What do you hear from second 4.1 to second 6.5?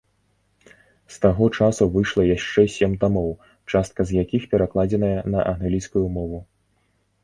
якіх перакладзеная на англійскую мову.